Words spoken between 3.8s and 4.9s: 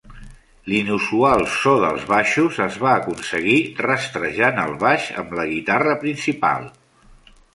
rastrejant el